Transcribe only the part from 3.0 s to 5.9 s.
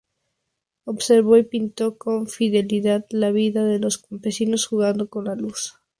la vida de los campesinos, jugando con la luz.